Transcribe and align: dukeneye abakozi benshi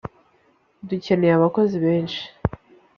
dukeneye 0.87 1.33
abakozi 1.35 1.75
benshi 1.85 2.21